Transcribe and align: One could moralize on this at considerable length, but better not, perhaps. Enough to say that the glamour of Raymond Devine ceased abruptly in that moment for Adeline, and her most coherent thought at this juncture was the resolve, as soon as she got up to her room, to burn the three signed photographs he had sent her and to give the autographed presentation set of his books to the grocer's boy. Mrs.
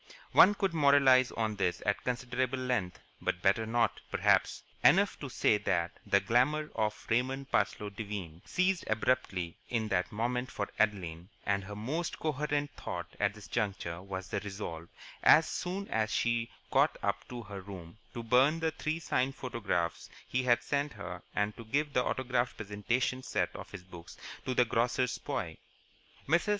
One 0.31 0.55
could 0.55 0.73
moralize 0.73 1.31
on 1.33 1.57
this 1.57 1.83
at 1.85 2.03
considerable 2.03 2.57
length, 2.57 2.97
but 3.21 3.43
better 3.43 3.67
not, 3.67 4.01
perhaps. 4.09 4.63
Enough 4.83 5.19
to 5.19 5.29
say 5.29 5.59
that 5.59 5.91
the 6.07 6.19
glamour 6.19 6.71
of 6.73 7.05
Raymond 7.07 7.51
Devine 7.51 8.41
ceased 8.43 8.83
abruptly 8.87 9.57
in 9.69 9.89
that 9.89 10.11
moment 10.11 10.49
for 10.49 10.69
Adeline, 10.79 11.29
and 11.45 11.63
her 11.65 11.75
most 11.75 12.17
coherent 12.17 12.71
thought 12.71 13.15
at 13.19 13.35
this 13.35 13.45
juncture 13.47 14.01
was 14.01 14.29
the 14.29 14.39
resolve, 14.39 14.89
as 15.21 15.47
soon 15.47 15.87
as 15.89 16.11
she 16.11 16.49
got 16.71 16.97
up 17.03 17.29
to 17.29 17.43
her 17.43 17.61
room, 17.61 17.99
to 18.15 18.23
burn 18.23 18.59
the 18.59 18.71
three 18.71 18.97
signed 18.99 19.35
photographs 19.35 20.09
he 20.27 20.41
had 20.41 20.63
sent 20.63 20.93
her 20.93 21.21
and 21.35 21.55
to 21.57 21.63
give 21.63 21.93
the 21.93 22.03
autographed 22.03 22.57
presentation 22.57 23.21
set 23.21 23.55
of 23.55 23.69
his 23.69 23.83
books 23.83 24.17
to 24.47 24.55
the 24.55 24.65
grocer's 24.65 25.19
boy. 25.19 25.57
Mrs. 26.27 26.49